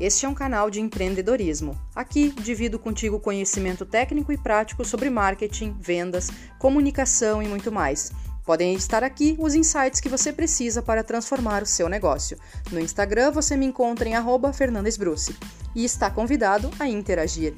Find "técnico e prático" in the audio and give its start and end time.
3.86-4.84